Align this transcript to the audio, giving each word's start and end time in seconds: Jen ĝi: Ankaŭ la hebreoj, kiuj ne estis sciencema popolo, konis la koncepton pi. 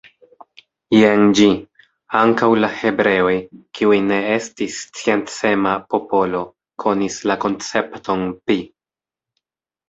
Jen 0.99 1.25
ĝi: 1.39 1.49
Ankaŭ 2.21 2.49
la 2.61 2.69
hebreoj, 2.77 3.33
kiuj 3.79 3.99
ne 4.05 4.17
estis 4.37 4.79
sciencema 4.95 5.75
popolo, 5.93 6.41
konis 6.85 7.19
la 7.33 7.37
koncepton 7.45 8.27
pi. 8.51 8.59